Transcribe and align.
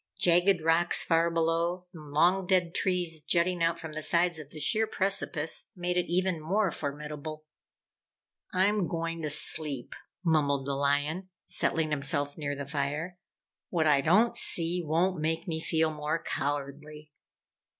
Jagged 0.17 0.61
rocks 0.61 1.03
far 1.05 1.29
below, 1.29 1.85
and 1.93 2.11
long 2.11 2.47
dead 2.47 2.73
trees 2.73 3.21
jutting 3.21 3.61
out 3.61 3.79
from 3.79 3.93
the 3.93 4.01
sides 4.01 4.39
of 4.39 4.49
the 4.49 4.59
sheer 4.59 4.87
precipice, 4.87 5.69
made 5.75 5.95
it 5.95 6.07
even 6.09 6.41
more 6.41 6.71
formidable. 6.71 7.45
"I'm 8.51 8.87
going 8.87 9.21
to 9.21 9.29
sleep," 9.29 9.93
mumbled 10.25 10.65
the 10.65 10.73
lion, 10.73 11.29
settling 11.45 11.91
himself 11.91 12.35
near 12.35 12.55
the 12.55 12.65
fire. 12.65 13.19
"What 13.69 13.85
I 13.85 14.01
don't 14.01 14.35
see, 14.35 14.81
won't 14.83 15.21
make 15.21 15.47
me 15.47 15.59
feel 15.59 15.91
more 15.93 16.17
cowardly." 16.17 17.11